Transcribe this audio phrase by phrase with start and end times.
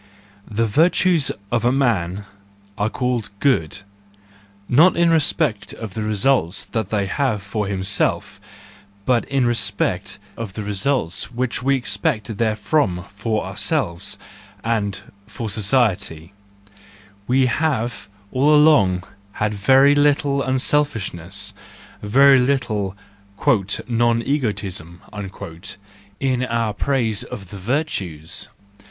[0.59, 2.25] —The virtues of a man
[2.75, 3.81] are called goody
[4.67, 8.41] not in respect of the results they have for himself,
[9.05, 14.17] but in respect of the results which we expect therefrom for ourselves
[14.63, 21.53] and for society:—we have all along had very little unselfish¬ ness,
[22.01, 22.97] very little"
[23.87, 24.99] non egoism"
[26.19, 28.47] in our praise of the virtues